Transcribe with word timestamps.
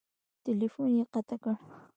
ټیلیفون 0.43 0.89
یې 0.97 1.03
قطع 1.13 1.37
کړ! 1.43 1.53